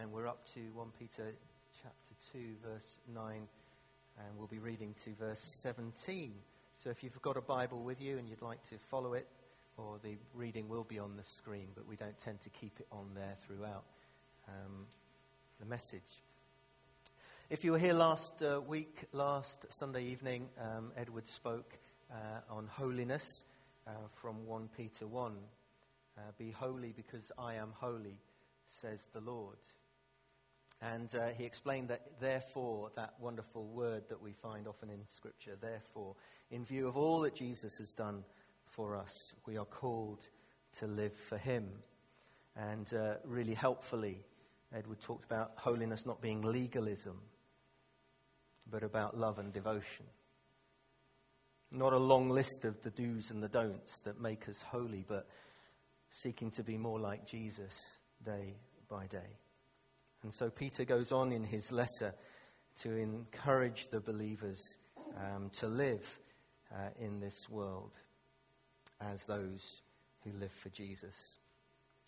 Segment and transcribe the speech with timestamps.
[0.00, 1.34] and we're up to 1 Peter
[1.82, 3.48] chapter 2, verse 9,
[4.18, 6.32] and we'll be reading to verse 17.
[6.82, 9.28] So if you've got a Bible with you and you'd like to follow it,
[9.76, 12.86] or the reading will be on the screen, but we don't tend to keep it
[12.90, 13.84] on there throughout
[14.48, 14.86] um,
[15.60, 16.22] the message.
[17.50, 21.78] If you were here last uh, week, last Sunday evening, um, Edward spoke
[22.10, 22.14] uh,
[22.50, 23.44] on holiness
[23.86, 25.32] uh, from 1 Peter 1.
[26.16, 28.18] Uh, Be holy because I am holy,
[28.66, 29.56] says the Lord.
[30.92, 35.56] And uh, he explained that, therefore, that wonderful word that we find often in Scripture,
[35.58, 36.14] therefore,
[36.50, 38.22] in view of all that Jesus has done
[38.66, 40.28] for us, we are called
[40.78, 41.70] to live for him.
[42.54, 44.18] And uh, really helpfully,
[44.74, 47.18] Edward talked about holiness not being legalism,
[48.70, 50.04] but about love and devotion.
[51.70, 55.28] Not a long list of the do's and the don'ts that make us holy, but
[56.10, 57.74] seeking to be more like Jesus
[58.22, 58.54] day
[58.88, 59.38] by day.
[60.24, 62.14] And so Peter goes on in his letter
[62.80, 64.58] to encourage the believers
[65.18, 66.18] um, to live
[66.72, 67.92] uh, in this world
[69.02, 69.82] as those
[70.24, 71.36] who live for Jesus.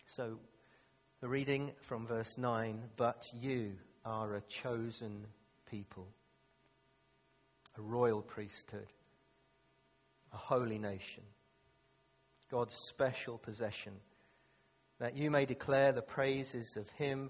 [0.07, 0.39] So,
[1.21, 3.73] the reading from verse 9 But you
[4.03, 5.27] are a chosen
[5.69, 6.07] people,
[7.77, 8.87] a royal priesthood,
[10.33, 11.23] a holy nation,
[12.49, 13.93] God's special possession,
[14.99, 17.29] that you may declare the praises of Him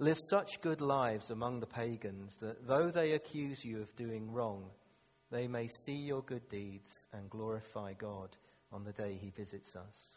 [0.00, 4.66] Live such good lives among the pagans that though they accuse you of doing wrong,
[5.32, 8.36] they may see your good deeds and glorify God
[8.70, 10.16] on the day he visits us.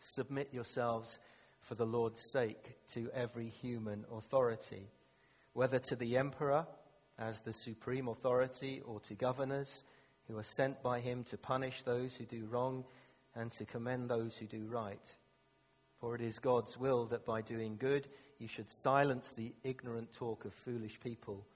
[0.00, 1.20] Submit yourselves
[1.60, 4.90] for the Lord's sake to every human authority,
[5.52, 6.66] whether to the emperor
[7.20, 9.84] as the supreme authority or to governors
[10.26, 12.84] who are sent by him to punish those who do wrong
[13.36, 15.14] and to commend those who do right.
[16.00, 18.08] For it is God's will that by doing good
[18.42, 21.46] you should silence the ignorant talk of foolish people.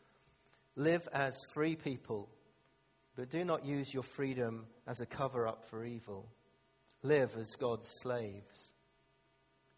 [0.76, 2.28] Live as free people,
[3.16, 6.28] but do not use your freedom as a cover up for evil.
[7.02, 8.72] Live as God's slaves.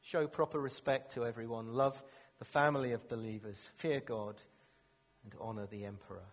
[0.03, 1.73] Show proper respect to everyone.
[1.73, 2.03] Love
[2.39, 3.69] the family of believers.
[3.77, 4.37] Fear God
[5.25, 6.27] and honor the emperor.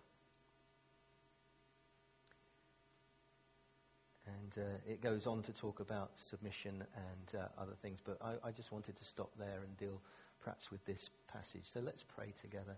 [4.46, 8.48] And uh, it goes on to talk about submission and uh, other things, but I,
[8.48, 10.00] I just wanted to stop there and deal
[10.42, 11.64] perhaps with this passage.
[11.64, 12.76] So let's pray together.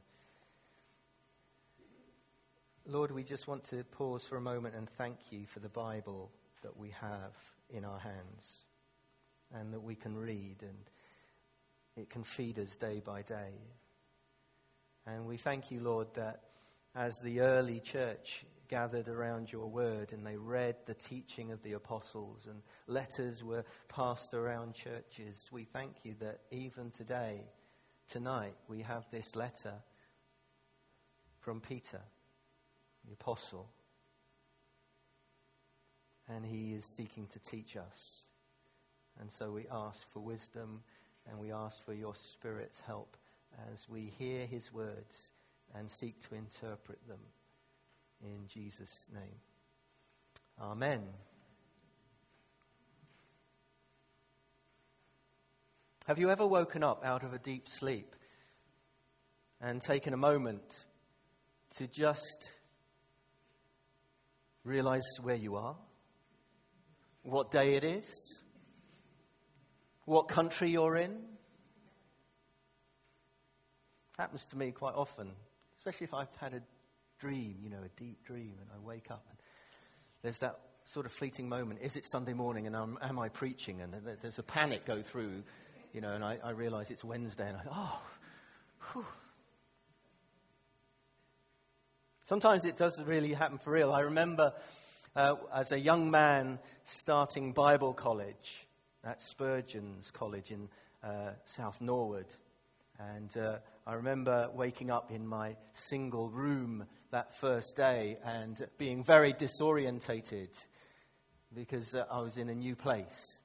[2.87, 6.31] Lord, we just want to pause for a moment and thank you for the Bible
[6.63, 7.33] that we have
[7.69, 8.65] in our hands
[9.55, 10.91] and that we can read and
[11.97, 13.53] it can feed us day by day.
[15.07, 16.45] And we thank you, Lord, that
[16.99, 21.73] as the early church gathered around your word and they read the teaching of the
[21.73, 27.41] apostles and letters were passed around churches, we thank you that even today,
[28.11, 29.75] tonight, we have this letter
[31.39, 32.01] from Peter,
[33.07, 33.71] the apostle.
[36.29, 38.25] And he is seeking to teach us.
[39.21, 40.83] And so we ask for wisdom
[41.31, 43.17] and we ask for your Spirit's help
[43.73, 45.31] as we hear his words
[45.75, 47.21] and seek to interpret them
[48.23, 49.41] in Jesus' name.
[50.61, 51.03] Amen.
[56.07, 58.17] Have you ever woken up out of a deep sleep
[59.61, 60.85] and taken a moment
[61.77, 62.49] to just
[64.65, 65.77] realize where you are,
[67.23, 68.39] what day it is,
[70.07, 71.19] what country you're in?
[74.17, 75.33] Happens to me quite often,
[75.89, 76.61] especially if I've had a
[77.19, 79.39] dream, you know, a deep dream, and I wake up and
[80.23, 81.81] there's that sort of fleeting moment.
[81.83, 83.81] Is it Sunday morning and I'm, am I preaching?
[83.81, 85.43] And there's a panic go through,
[85.95, 88.03] you know, and I, I realize it's Wednesday and I, oh,
[88.93, 89.07] whew.
[92.25, 93.91] Sometimes it does really happen for real.
[93.91, 94.53] I remember
[95.17, 98.67] uh, as a young man starting Bible college
[99.05, 100.69] at Spurgeon's College in
[101.03, 102.27] uh, South Norwood.
[102.99, 103.59] And uh,
[103.89, 110.51] I remember waking up in my single room that first day and being very disorientated
[111.55, 113.39] because uh, I was in a new place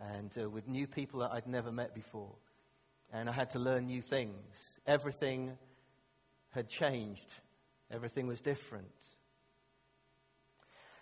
[0.00, 2.36] and uh, with new people that I'd never met before.
[3.12, 4.78] And I had to learn new things.
[4.86, 5.58] Everything
[6.50, 7.26] had changed,
[7.90, 8.86] everything was different.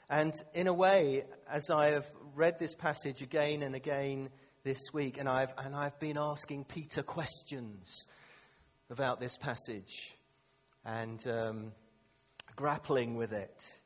[0.09, 4.31] And in a way, as I have read this passage again and again
[4.63, 8.07] this week, and I've, and I've been asking Peter questions
[8.91, 10.15] about this passage
[10.85, 11.73] and um,
[12.57, 13.79] grappling with it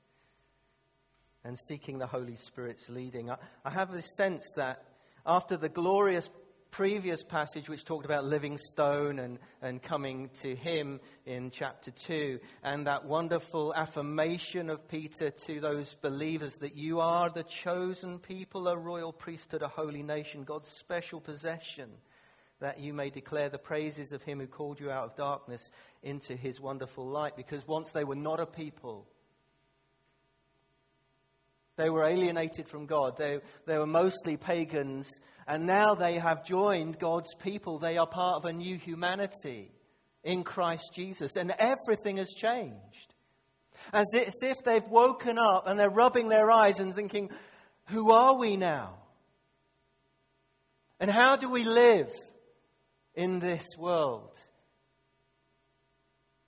[1.45, 4.85] and seeking the Holy Spirit's leading, I, I have this sense that
[5.25, 6.29] after the glorious
[6.71, 12.39] previous passage, which talked about living stone and, and coming to him in chapter 2,
[12.63, 18.69] and that wonderful affirmation of Peter to those believers that you are the chosen people,
[18.69, 21.91] a royal priesthood, a holy nation, God's special possession,
[22.61, 25.71] that you may declare the praises of him who called you out of darkness
[26.03, 27.37] into his wonderful light.
[27.37, 29.07] Because once they were not a people,
[31.77, 33.17] they were alienated from God.
[33.17, 37.79] They, they were mostly pagans and now they have joined God's people.
[37.79, 39.71] They are part of a new humanity
[40.23, 41.37] in Christ Jesus.
[41.37, 43.15] And everything has changed.
[43.93, 47.31] As if they've woken up and they're rubbing their eyes and thinking,
[47.87, 48.97] who are we now?
[51.01, 52.13] And how do we live
[53.19, 54.31] in this world?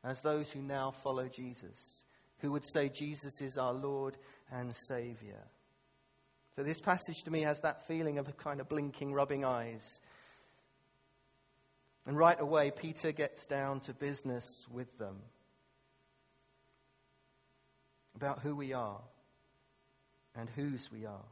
[0.04, 2.04] As those who now follow Jesus,
[2.38, 4.16] who would say Jesus is our Lord
[4.50, 5.42] and Savior.
[6.56, 10.00] So this passage to me has that feeling of a kind of blinking, rubbing eyes.
[12.06, 15.16] And right away, Peter gets down to business with them
[18.14, 19.00] about who we are
[20.36, 21.24] and whose we are.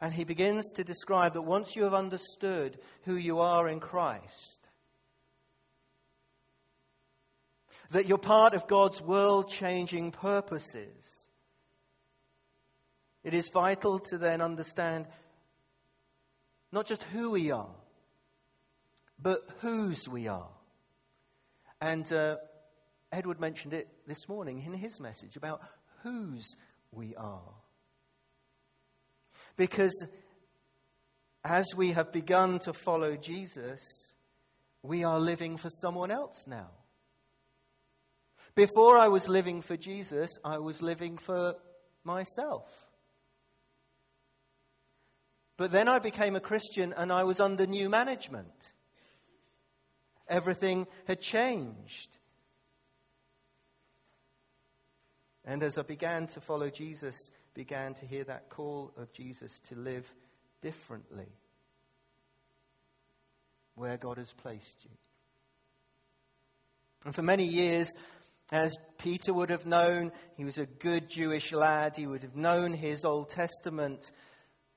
[0.00, 4.68] And he begins to describe that once you have understood who you are in Christ,
[7.90, 11.26] that you're part of God's world changing purposes,
[13.24, 15.08] it is vital to then understand
[16.72, 17.74] not just who we are,
[19.18, 20.50] but whose we are.
[21.80, 22.36] And uh,
[23.10, 25.62] Edward mentioned it this morning in his message about
[26.02, 26.54] whose
[26.92, 27.54] we are.
[29.56, 30.06] Because
[31.44, 33.80] as we have begun to follow Jesus,
[34.82, 36.68] we are living for someone else now.
[38.54, 41.54] Before I was living for Jesus, I was living for
[42.04, 42.86] myself.
[45.56, 48.72] But then I became a Christian and I was under new management.
[50.28, 52.16] Everything had changed.
[55.44, 59.74] And as I began to follow Jesus, began to hear that call of Jesus to
[59.74, 60.08] live
[60.60, 61.26] differently
[63.74, 64.90] where God has placed you.
[67.04, 67.88] And for many years,
[68.52, 71.96] as Peter would have known, he was a good Jewish lad.
[71.96, 74.10] He would have known his Old Testament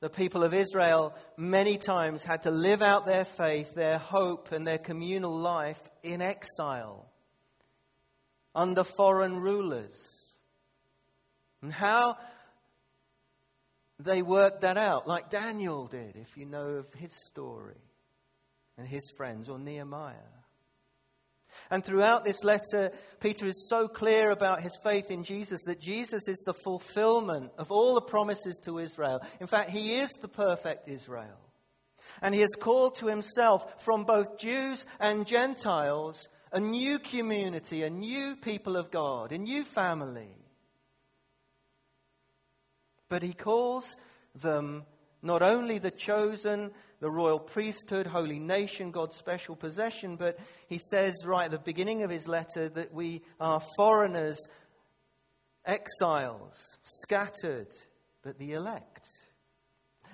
[0.01, 4.65] the people of Israel many times had to live out their faith, their hope, and
[4.65, 7.05] their communal life in exile
[8.55, 9.97] under foreign rulers.
[11.61, 12.15] And how
[13.99, 17.81] they worked that out, like Daniel did, if you know of his story,
[18.77, 20.15] and his friends, or Nehemiah.
[21.69, 26.27] And throughout this letter, Peter is so clear about his faith in Jesus that Jesus
[26.27, 29.21] is the fulfillment of all the promises to Israel.
[29.39, 31.39] In fact, he is the perfect Israel.
[32.21, 37.89] And he has called to himself from both Jews and Gentiles a new community, a
[37.89, 40.38] new people of God, a new family.
[43.09, 43.97] But he calls
[44.35, 44.83] them
[45.21, 51.25] not only the chosen, the royal priesthood, holy nation, God's special possession, but he says
[51.25, 54.37] right at the beginning of his letter that we are foreigners,
[55.65, 57.67] exiles, scattered,
[58.21, 59.07] but the elect.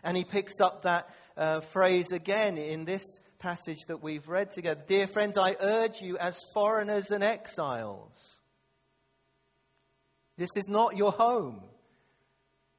[0.04, 3.04] And he picks up that uh, phrase again in this
[3.40, 4.82] passage that we've read together.
[4.88, 8.38] Dear friends, I urge you as foreigners and exiles.
[10.38, 11.62] This is not your home.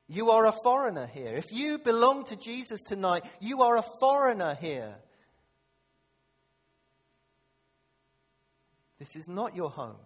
[0.08, 1.34] You are a foreigner here.
[1.34, 4.94] If you belong to Jesus tonight, you are a foreigner here.
[8.98, 9.96] This is not your home.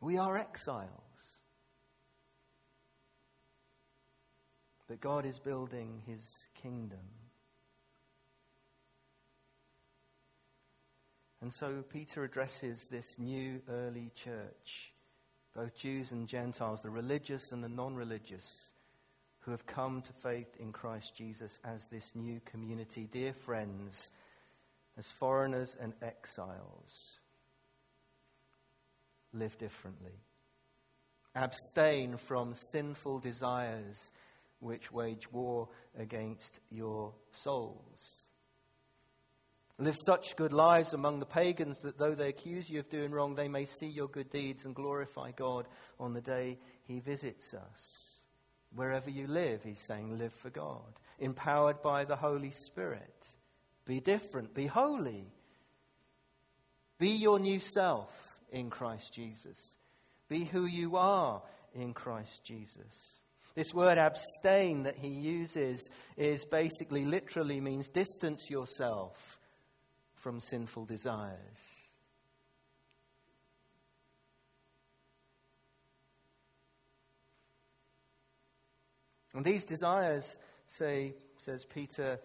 [0.00, 0.90] We are exiles.
[4.88, 6.98] But God is building his kingdom.
[11.44, 14.94] And so Peter addresses this new early church,
[15.54, 18.70] both Jews and Gentiles, the religious and the non religious,
[19.40, 23.10] who have come to faith in Christ Jesus as this new community.
[23.12, 24.10] Dear friends,
[24.96, 27.18] as foreigners and exiles,
[29.34, 30.22] live differently.
[31.34, 34.10] Abstain from sinful desires
[34.60, 38.24] which wage war against your souls.
[39.78, 43.34] Live such good lives among the pagans that though they accuse you of doing wrong,
[43.34, 45.66] they may see your good deeds and glorify God
[45.98, 48.14] on the day he visits us.
[48.74, 53.34] Wherever you live, he's saying, live for God, empowered by the Holy Spirit.
[53.84, 55.26] Be different, be holy.
[56.98, 58.10] Be your new self
[58.52, 59.74] in Christ Jesus.
[60.28, 61.42] Be who you are
[61.74, 63.18] in Christ Jesus.
[63.56, 69.38] This word abstain that he uses is basically literally means distance yourself
[70.24, 71.36] from sinful desires.
[79.34, 82.18] And these desires, say, says Peter,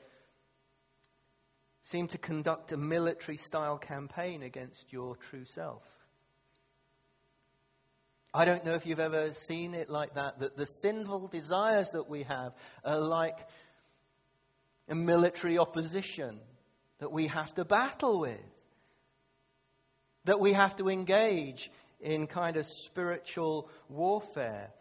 [1.82, 5.84] seem to conduct a military style campaign against your true self.
[8.34, 12.10] I don't know if you've ever seen it like that, that the sinful desires that
[12.10, 12.54] we have
[12.86, 13.40] are like
[14.88, 16.40] a military opposition
[17.00, 18.40] that we have to battle with,
[20.26, 24.72] that we have to engage in kind of spiritual warfare.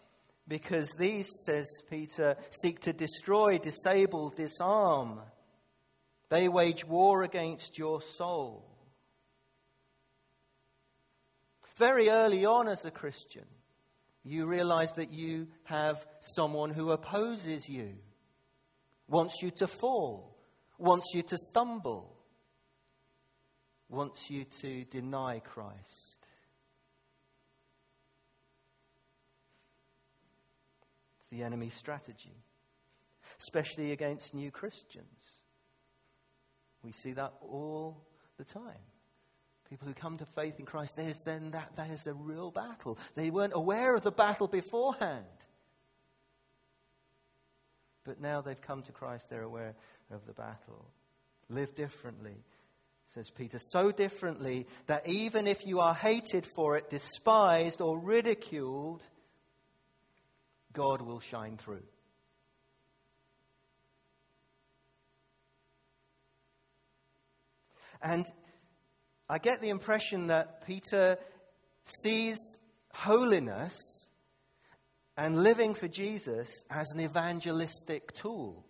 [0.47, 5.21] Because these, says Peter, seek to destroy, disable, disarm.
[6.31, 8.65] They wage war against your soul.
[11.77, 13.45] Very early on as a Christian,
[14.25, 17.95] you realize that you have someone who opposes you,
[19.07, 20.35] wants you to fall,
[20.79, 22.17] wants you to stumble,
[23.89, 26.17] wants you to deny Christ.
[31.19, 32.45] It's the enemy's strategy,
[33.41, 35.41] especially against new Christians.
[36.83, 38.07] We see that all
[38.39, 38.63] the time.
[39.69, 42.99] People who come to faith in Christ, there's then that there's a real battle.
[43.15, 45.27] They weren't aware of the battle beforehand.
[48.05, 49.75] But now they've come to Christ, they're aware
[50.11, 50.87] of the battle.
[51.49, 52.37] Live differently,
[53.07, 59.03] says Peter, so differently that even if you are hated for it, despised, or ridiculed,
[60.73, 61.83] God will shine through.
[68.03, 68.27] And
[69.29, 71.19] I get the impression that Peter
[72.03, 72.39] sees
[72.93, 73.77] holiness
[75.17, 78.68] and living for Jesus as an evangelistic tool.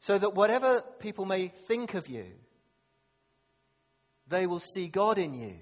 [0.00, 2.26] So that whatever people may think of you,
[4.26, 5.56] they will see God in you.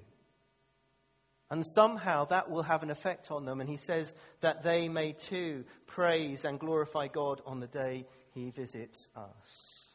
[1.51, 3.61] And somehow that will have an effect on them.
[3.61, 8.51] And he says that they may too praise and glorify God on the day he
[8.51, 9.87] visits us.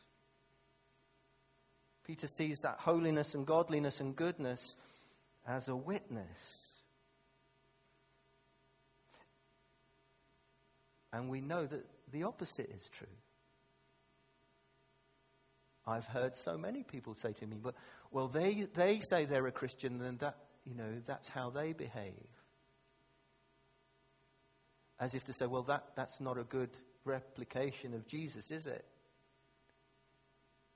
[2.06, 4.76] Peter sees that holiness and godliness and goodness
[5.48, 6.68] as a witness.
[11.14, 13.08] And we know that the opposite is true.
[15.86, 17.76] I've heard so many people say to me, but
[18.12, 22.14] well, they, they say they're a Christian, and that you know, that's how they behave.
[25.00, 26.70] As if to say, well, that, that's not a good
[27.04, 28.86] replication of Jesus, is it?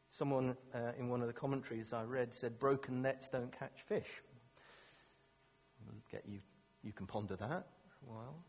[0.09, 4.21] Someone uh, in one of the commentaries I read said, broken nets don't catch fish.
[6.11, 6.39] get you,
[6.83, 7.67] you can ponder that.
[8.05, 8.43] Well,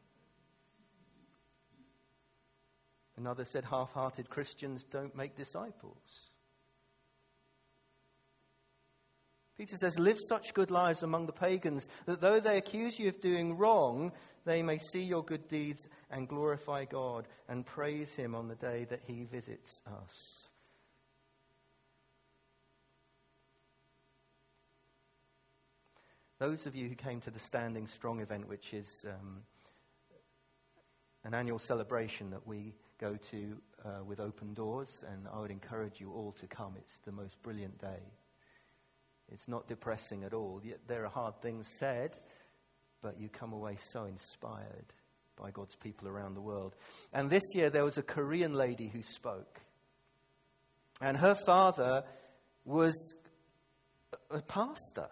[3.17, 6.31] another said, half hearted Christians don't make disciples.
[9.59, 13.21] Peter says, Live such good lives among the pagans that though they accuse you of
[13.21, 14.13] doing wrong,
[14.45, 18.87] they may see your good deeds and glorify God and praise Him on the day
[18.89, 20.45] that He visits us.
[26.39, 29.43] Those of you who came to the Standing Strong event, which is um,
[31.25, 36.01] an annual celebration that we go to uh, with open doors, and I would encourage
[36.01, 36.75] you all to come.
[36.79, 38.13] It's the most brilliant day.
[39.33, 40.61] It's not depressing at all.
[40.65, 42.17] Yet There are hard things said,
[43.03, 44.95] but you come away so inspired
[45.37, 46.75] by God's people around the world.
[47.13, 49.61] And this year there was a Korean lady who spoke.
[51.01, 52.05] And her father
[52.65, 53.15] was
[54.31, 55.09] a pastor.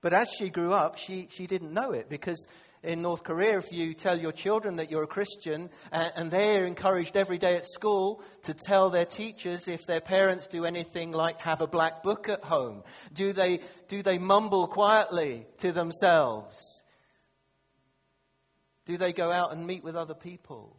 [0.00, 2.46] But as she grew up, she, she didn't know it because
[2.82, 6.64] in North Korea, if you tell your children that you're a Christian, and, and, they're
[6.64, 11.38] encouraged every day at school to tell their teachers if their parents do anything like
[11.40, 16.56] have a black book at home, do they, do they mumble quietly to themselves?
[18.86, 20.74] Do they go out and meet with other people?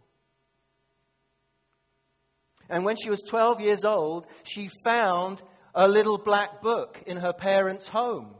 [2.67, 5.43] And when she was 12 years old, she found
[5.75, 8.33] a little black book in her parents' home.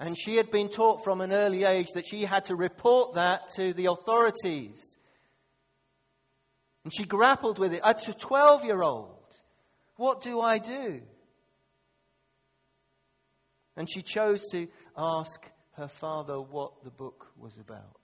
[0.00, 3.48] And she had been taught from an early age that she had to report that
[3.56, 4.96] to the authorities.
[6.84, 7.80] And she grappled with it.
[7.82, 9.34] As a 12 year old,
[9.96, 11.02] what do I do?
[13.76, 18.00] And she chose to ask her father what the book was about.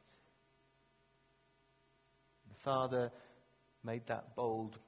[2.48, 3.12] The father
[3.84, 4.78] made that bold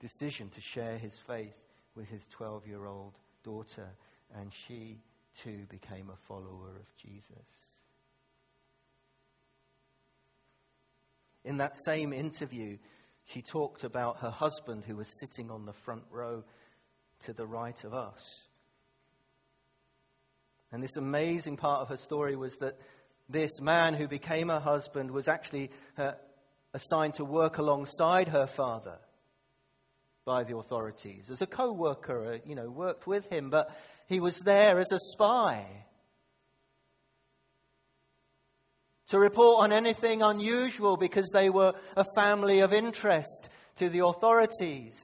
[0.00, 1.56] decision to share his faith
[1.94, 3.88] with his 12 year old daughter,
[4.36, 4.98] and she
[5.42, 7.46] too became a follower of Jesus.
[11.44, 12.78] In that same interview,
[13.24, 16.44] she talked about her husband who was sitting on the front row
[17.24, 18.42] to the right of us.
[20.70, 22.78] And this amazing part of her story was that
[23.28, 26.12] this man who became her husband was actually uh,
[26.74, 28.98] assigned to work alongside her father
[30.24, 33.74] by the authorities as a co-worker, uh, you know, worked with him, but
[34.08, 35.66] he was there as a spy
[39.08, 44.98] to report on anything unusual because they were a family of interest to the authorities.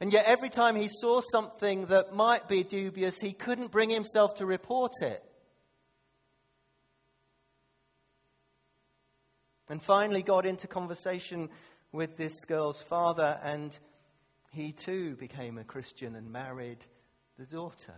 [0.00, 4.36] And yet, every time he saw something that might be dubious, he couldn't bring himself
[4.36, 5.22] to report it.
[9.68, 11.48] And finally, got into conversation
[11.92, 13.78] with this girl's father, and
[14.52, 16.84] he too became a Christian and married
[17.40, 17.94] the daughter.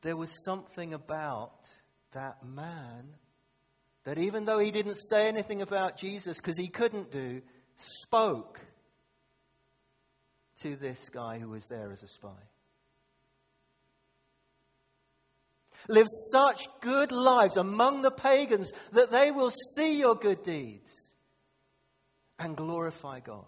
[0.00, 1.68] There was something about
[2.12, 3.08] that man
[4.04, 7.42] that, even though he didn't say anything about Jesus because he couldn't do,
[7.76, 8.58] spoke
[10.62, 12.30] to this guy who was there as a spy.
[15.88, 21.01] Live such good lives among the pagans that they will see your good deeds
[22.42, 23.44] and glorify God.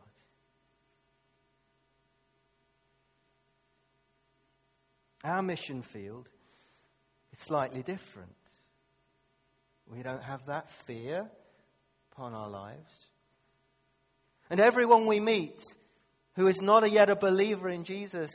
[5.24, 6.28] Our mission field
[7.32, 8.30] is slightly different.
[9.92, 11.26] We don't have that fear
[12.12, 13.08] upon our lives.
[14.50, 15.60] And everyone we meet
[16.36, 18.30] who is not yet a believer in Jesus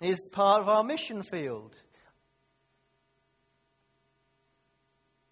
[0.00, 1.76] is part of our mission field.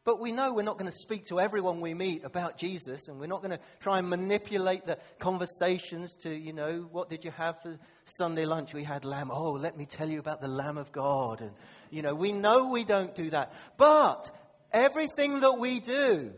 [0.09, 3.21] But we know we're not going to speak to everyone we meet about Jesus, and
[3.21, 7.31] we're not going to try and manipulate the conversations to, you know, what did you
[7.33, 8.73] have for Sunday lunch?
[8.73, 9.31] We had lamb.
[9.31, 11.42] Oh, let me tell you about the Lamb of God.
[11.42, 11.51] And,
[11.90, 13.53] you know, we know we don't do that.
[13.77, 14.31] But
[14.73, 16.33] everything that we do,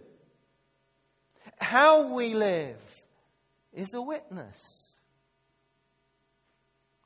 [1.61, 2.83] how we live,
[3.73, 4.59] is a witness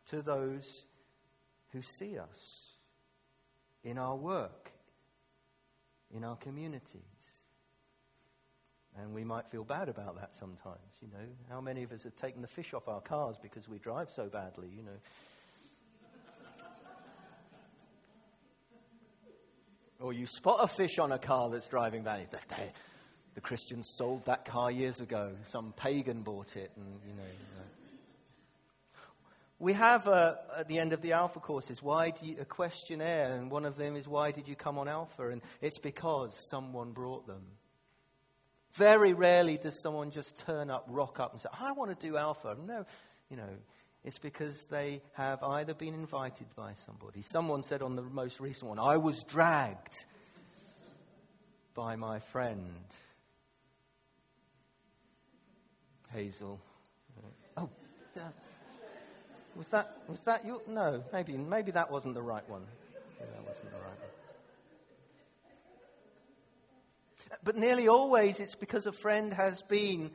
[0.07, 0.87] to those
[1.73, 2.73] who see us
[3.83, 4.64] in our work
[6.13, 7.03] in our communities.
[8.97, 11.27] And we might feel bad about that sometimes, you know.
[11.51, 14.29] How many of us have taken the fish off our cars because we drive so
[14.29, 14.99] badly, you know?
[20.01, 22.71] or you spot a fish on a car that's driving badly.
[23.35, 25.33] The Christians sold that car years ago.
[25.49, 27.23] Some pagan bought it, and, you know.
[27.23, 27.74] You know
[29.59, 33.51] we have uh, at the end of the Alpha courses why you, a questionnaire, and
[33.51, 35.29] one of them is why did you come on Alpha?
[35.29, 37.43] And it's because someone brought them.
[38.73, 42.17] Very rarely does someone just turn up, rock up, and say, "I want to do
[42.17, 42.85] Alpha." No,
[43.31, 43.51] you know,
[44.03, 47.23] it's because they have either been invited by somebody.
[47.23, 49.95] Someone said on the most recent one, "I was dragged
[51.75, 52.85] by my friend
[56.11, 56.61] Hazel."
[57.57, 57.71] Oh.
[59.57, 60.61] Was that, was that you?
[60.69, 62.63] No, maybe, maybe that wasn't the right one.
[63.21, 64.09] Maybe that wasn't the right one.
[67.43, 70.11] But nearly always it's because a friend has been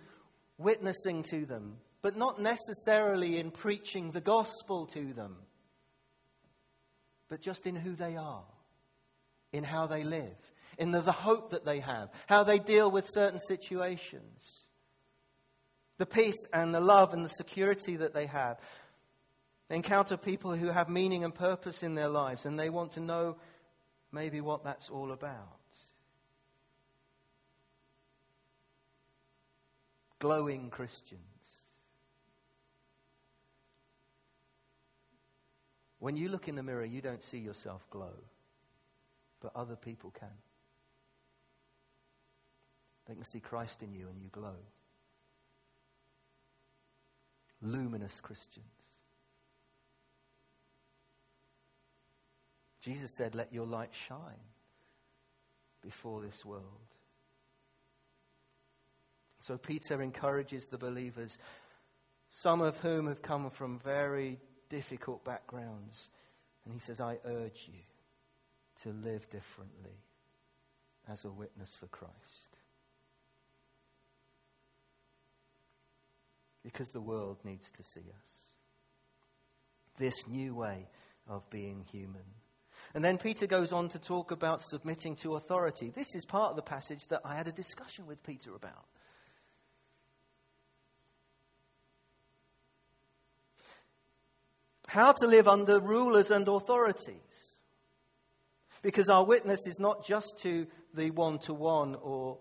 [0.58, 5.38] witnessing to them, but not necessarily in preaching the gospel to them,
[7.30, 8.43] but just in who they are,
[9.54, 10.36] in how they live,
[10.78, 14.65] in the, the hope that they have, how they deal with certain situations,
[15.97, 18.58] the peace and the love and the security that they have.
[19.69, 22.99] They encounter people who have meaning and purpose in their lives, and they want to
[22.99, 23.38] know
[24.12, 25.58] maybe what that's all about.
[30.17, 31.21] Glowing Christians.
[35.99, 38.13] When you look in the mirror, you don't see yourself glow,
[39.39, 40.29] but other people can.
[43.08, 44.55] They can see Christ in you and you glow.
[47.62, 48.78] Luminous Christians.
[52.81, 54.43] Jesus said, Let your light shine
[55.81, 56.63] before this world.
[59.39, 61.37] So Peter encourages the believers
[62.29, 64.39] some of whom have come from very
[64.69, 66.09] difficult backgrounds.
[66.63, 67.79] And he says, I urge you
[68.83, 70.03] to live differently
[71.11, 72.13] as a witness for Christ.
[76.63, 78.33] Because the world needs to see us.
[79.97, 80.87] This new way
[81.27, 82.25] of being human.
[82.93, 85.91] And then Peter goes on to talk about submitting to authority.
[85.95, 88.85] This is part of the passage that I had a discussion with Peter about.
[94.87, 97.53] How to live under rulers and authorities.
[98.81, 100.65] Because our witness is not just to
[100.95, 102.39] the one to one or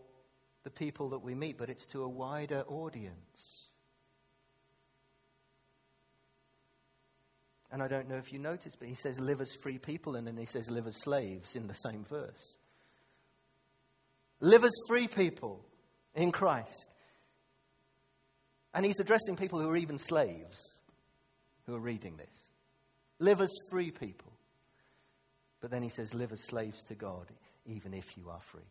[0.64, 3.67] the people that we meet, but it's to a wider audience.
[7.70, 10.26] And I don't know if you noticed, but he says live as free people, and
[10.26, 12.56] then he says live as slaves in the same verse.
[14.40, 15.64] Live as free people
[16.14, 16.88] in Christ.
[18.72, 20.58] And he's addressing people who are even slaves
[21.66, 22.34] who are reading this.
[23.18, 24.32] Live as free people.
[25.60, 27.26] But then he says, live as slaves to God,
[27.66, 28.62] even if you are free.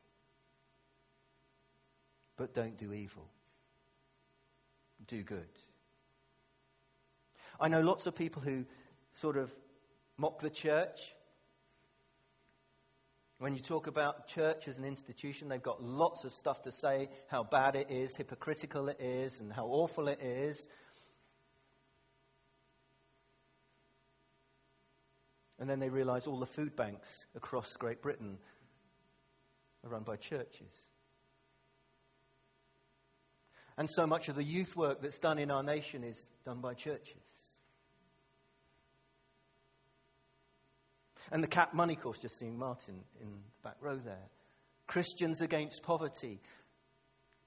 [2.38, 3.28] But don't do evil,
[5.08, 5.50] do good.
[7.60, 8.66] I know lots of people who
[9.20, 9.54] sort of
[10.18, 11.14] mock the church.
[13.40, 17.10] When you talk about church as an institution, they've got lots of stuff to say
[17.28, 20.68] how bad it is, hypocritical it is, and how awful it is.
[25.60, 28.38] And then they realize all the food banks across Great Britain
[29.84, 30.72] are run by churches.
[33.78, 36.74] And so much of the youth work that's done in our nation is done by
[36.74, 37.27] churches.
[41.32, 44.30] And the CAP money course, just seeing Martin in the back row there.
[44.88, 46.40] Christians Against Poverty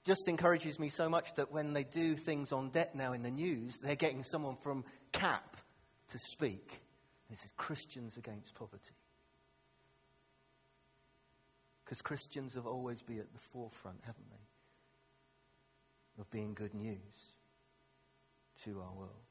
[0.04, 3.30] just encourages me so much that when they do things on debt now in the
[3.30, 5.56] news, they're getting someone from CAP
[6.08, 6.80] to speak.
[7.28, 8.94] And it says Christians Against Poverty.
[11.84, 14.36] Because Christians have always been at the forefront, haven't they?
[16.20, 17.34] Of being good news
[18.64, 19.29] to our world.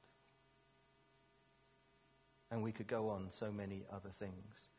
[2.51, 4.69] And we could go on so many other things.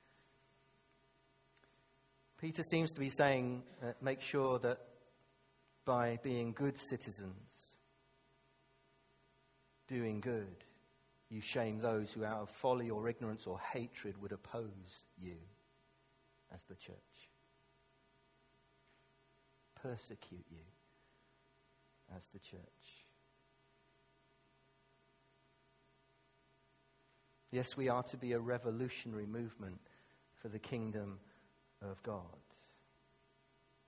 [2.40, 4.78] Peter seems to be saying, uh, make sure that
[5.85, 7.74] by being good citizens,
[9.88, 10.64] doing good,
[11.28, 15.37] you shame those who out of folly or ignorance or hatred would oppose you
[16.52, 16.96] as the church.
[19.80, 20.64] Persecute you
[22.16, 22.61] as the church.
[27.52, 29.80] Yes, we are to be a revolutionary movement
[30.40, 31.18] for the kingdom
[31.82, 32.22] of God.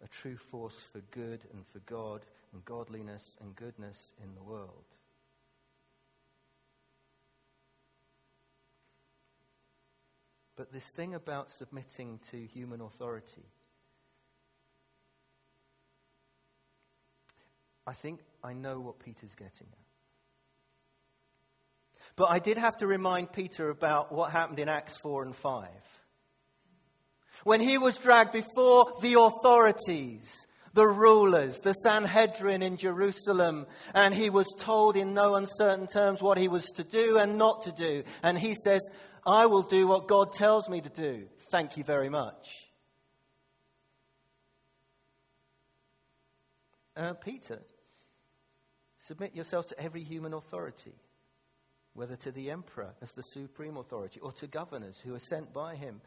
[0.04, 4.84] A true force for good and for God and godliness and goodness in the world.
[10.56, 13.46] But this thing about submitting to human authority,
[17.86, 19.91] I think I know what Peter's getting at.
[22.16, 25.68] But I did have to remind Peter about what happened in Acts 4 and 5.
[27.44, 34.30] When he was dragged before the authorities, the rulers, the Sanhedrin in Jerusalem, and he
[34.30, 38.04] was told in no uncertain terms what he was to do and not to do.
[38.22, 38.80] And he says,
[39.26, 41.26] I will do what God tells me to do.
[41.50, 42.68] Thank you very much.
[46.94, 47.62] Uh, Peter,
[48.98, 50.92] submit yourselves to every human authority
[51.94, 55.74] whether to the emperor as the supreme authority or to governors who are sent by
[55.74, 56.00] him.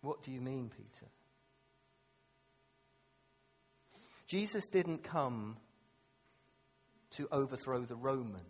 [0.00, 1.10] What do you mean, Peter?
[4.26, 5.56] Jesus didn't come
[7.16, 8.40] to overthrow the Romans,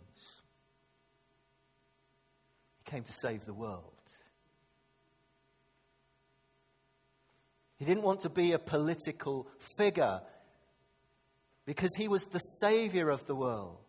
[2.77, 3.89] he came to save the world.
[7.77, 9.45] He didn't want to be a political
[9.77, 10.21] figure
[11.65, 13.82] because he was the savior of the world.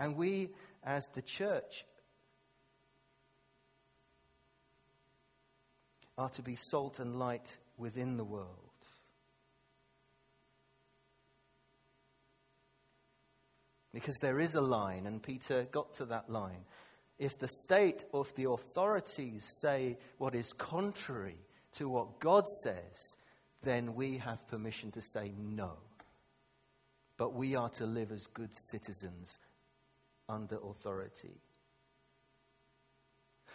[0.00, 0.48] And we,
[0.82, 1.84] as the church,
[6.16, 8.48] are to be salt and light within the world.
[13.92, 16.64] Because there is a line, and Peter got to that line.
[17.18, 21.36] If the state or if the authorities say what is contrary
[21.76, 23.16] to what God says,
[23.62, 25.72] then we have permission to say no.
[27.18, 29.36] But we are to live as good citizens
[30.30, 31.40] under authority.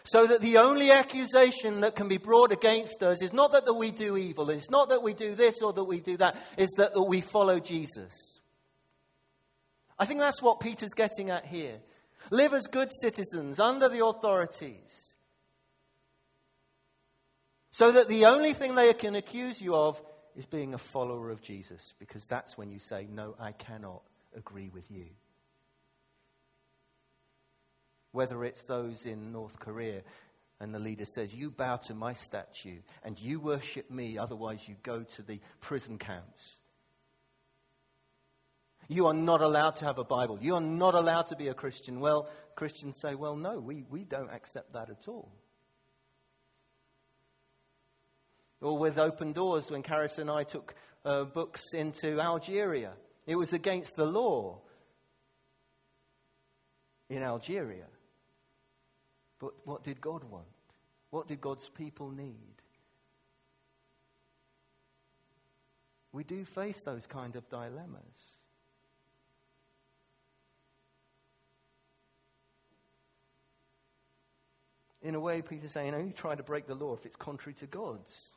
[0.04, 3.74] So that the only accusation that can be brought against us is not that, that
[3.74, 6.74] we do evil, it's not that we do this or that we do that, it's
[6.76, 8.40] that, that we follow Jesus.
[9.98, 11.80] I think that's what Peter's getting at here.
[12.30, 15.14] Live as good citizens under the authorities.
[17.70, 20.00] So that the only thing they can accuse you of
[20.36, 24.02] is being a follower of Jesus, because that's when you say, No, I cannot
[24.36, 25.06] agree with you.
[28.16, 30.00] Whether it's those in North Korea
[30.58, 34.74] and the leader says, You bow to my statue and you worship me, otherwise, you
[34.82, 36.56] go to the prison camps.
[38.88, 40.38] You are not allowed to have a Bible.
[40.40, 42.00] You are not allowed to be a Christian.
[42.00, 45.30] Well, Christians say, well, no, we, we don't accept that at all.
[48.62, 50.74] Or with Open Doors, when Karis and I took
[51.04, 52.94] uh, books into Algeria,
[53.26, 54.62] it was against the law
[57.10, 57.84] in Algeria.
[59.38, 60.46] But what did God want?
[61.10, 62.62] What did God's people need?
[66.12, 68.36] We do face those kind of dilemmas.
[75.02, 77.66] In a way, Peter's saying, only try to break the law if it's contrary to
[77.66, 78.32] God's.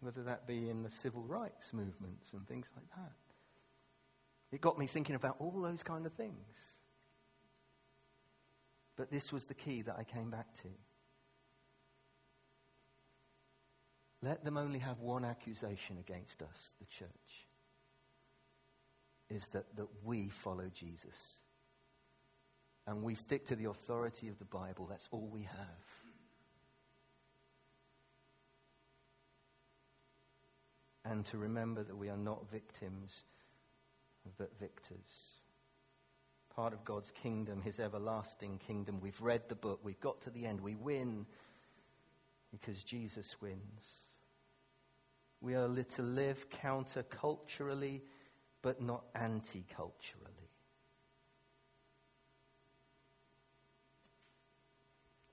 [0.00, 3.12] Whether that be in the civil rights movements and things like that.
[4.52, 6.36] It got me thinking about all those kind of things.
[8.96, 10.68] But this was the key that I came back to.
[14.20, 17.48] Let them only have one accusation against us, the church,
[19.30, 21.16] is that, that we follow Jesus
[22.86, 25.58] and we stick to the authority of the Bible, that's all we have.
[31.04, 33.22] And to remember that we are not victims,
[34.38, 35.40] but victors.
[36.54, 39.00] Part of God's kingdom, his everlasting kingdom.
[39.00, 41.26] We've read the book, we've got to the end, we win
[42.50, 44.04] because Jesus wins.
[45.40, 48.02] We are to live counterculturally,
[48.60, 50.30] but not anti culturally.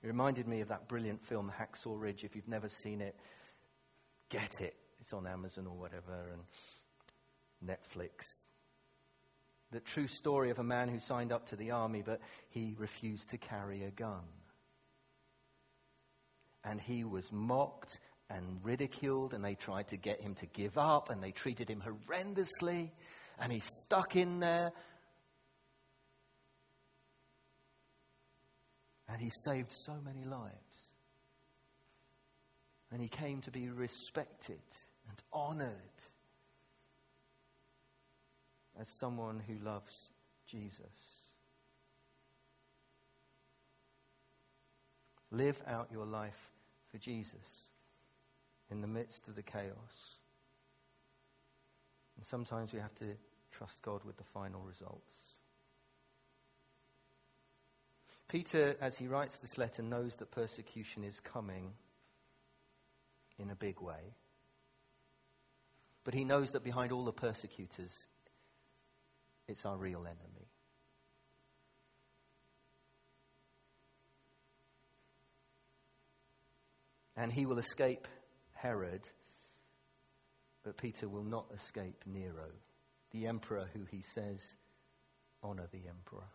[0.02, 2.24] It reminded me of that brilliant film, Hacksaw Ridge.
[2.24, 3.16] If you've never seen it,
[4.30, 4.76] get it.
[5.02, 6.42] It's on Amazon or whatever, and
[7.64, 8.44] Netflix.
[9.72, 13.30] The true story of a man who signed up to the army, but he refused
[13.30, 14.24] to carry a gun.
[16.64, 21.10] And he was mocked and ridiculed, and they tried to get him to give up,
[21.10, 22.92] and they treated him horrendously,
[23.40, 24.72] and he's stuck in there
[29.12, 30.54] And he saved so many lives.
[32.92, 34.62] And he came to be respected
[35.08, 35.74] and honored
[38.80, 40.10] as someone who loves
[40.46, 41.24] Jesus.
[45.32, 46.52] Live out your life
[46.92, 47.66] for Jesus
[48.72, 50.16] in the midst of the chaos.
[52.16, 53.16] And sometimes we have to
[53.52, 55.16] trust God with the final results.
[58.28, 61.74] Peter, as he writes this letter, knows that persecution is coming
[63.40, 64.14] in a big way.
[66.04, 68.06] But he knows that behind all the persecutors,
[69.50, 70.48] it's our real enemy.
[77.18, 78.08] And he will escape
[78.54, 79.02] Herod,
[80.64, 82.52] but Peter will not escape Nero,
[83.12, 84.56] the emperor who he says,
[85.44, 86.30] honor the emperor.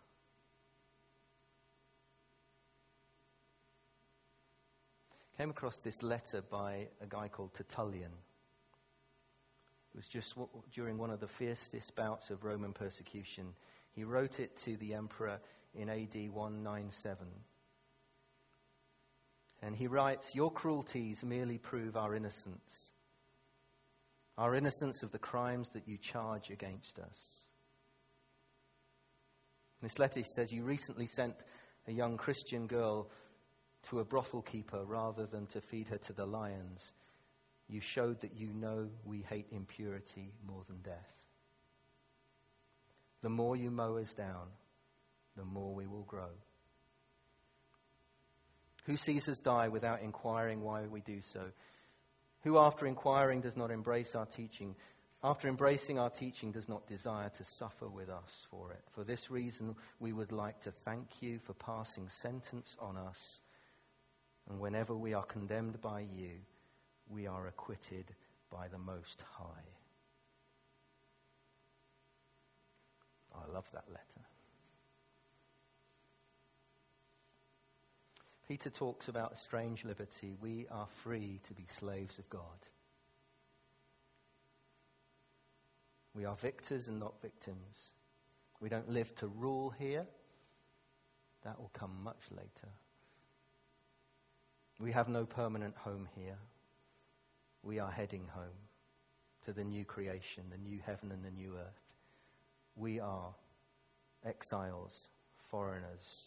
[5.36, 8.12] came across this letter by a guy called Tertullian.
[9.94, 10.34] It was just
[10.72, 13.54] during one of the fiercest bouts of Roman persecution.
[13.92, 15.38] He wrote it to the emperor
[15.72, 17.26] in AD 197.
[19.62, 22.90] And he writes, Your cruelties merely prove our innocence,
[24.36, 27.44] our innocence of the crimes that you charge against us.
[29.80, 31.34] This letter, says, You recently sent
[31.86, 33.10] a young Christian girl
[33.90, 36.92] to a brothel keeper rather than to feed her to the lions,
[37.68, 41.12] you showed that you know we hate impurity more than death.
[43.22, 44.48] The more you mow us down,
[45.36, 46.30] the more we will grow.
[48.84, 51.40] Who sees us die without inquiring why we do so?
[52.42, 54.76] Who, after inquiring, does not embrace our teaching?
[55.22, 58.82] After embracing our teaching, does not desire to suffer with us for it.
[58.92, 63.40] For this reason, we would like to thank you for passing sentence on us
[64.48, 66.32] and whenever we are condemned by you,
[67.08, 68.12] we are acquitted
[68.50, 69.44] by the Most High.
[73.34, 74.26] I love that letter.
[78.46, 80.34] Peter talks about a strange liberty.
[80.40, 82.40] We are free to be slaves of God.
[86.14, 87.90] We are victors and not victims.
[88.60, 90.06] We don't live to rule here.
[91.42, 92.68] That will come much later.
[94.78, 96.38] We have no permanent home here.
[97.64, 98.68] We are heading home
[99.46, 101.80] to the new creation, the new heaven and the new earth.
[102.76, 103.34] We are
[104.24, 105.08] exiles,
[105.50, 106.26] foreigners,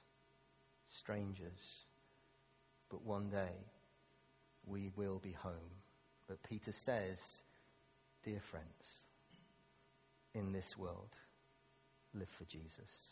[0.87, 1.83] strangers.
[2.89, 3.53] But one day
[4.65, 5.53] we will be home.
[6.27, 7.37] But Peter says,
[8.23, 9.01] Dear friends,
[10.33, 11.15] in this world,
[12.15, 13.09] live for Jesus.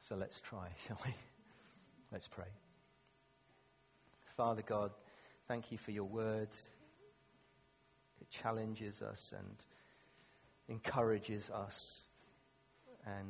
[0.00, 1.14] So let's try, shall we?
[2.12, 2.69] Let's pray.
[4.36, 4.92] Father God,
[5.48, 6.68] thank you for your words.
[8.20, 9.56] It challenges us and
[10.68, 12.00] encourages us
[13.06, 13.28] and